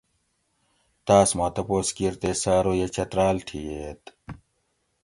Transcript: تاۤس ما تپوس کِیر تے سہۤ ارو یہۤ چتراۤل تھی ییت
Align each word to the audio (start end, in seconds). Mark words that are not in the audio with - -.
تاۤس 1.05 1.29
ما 1.37 1.47
تپوس 1.55 1.87
کِیر 1.95 2.13
تے 2.21 2.29
سہۤ 2.41 2.55
ارو 2.61 2.73
یہۤ 2.79 2.91
چتراۤل 2.95 3.37
تھی 3.47 3.57
ییت 3.67 4.03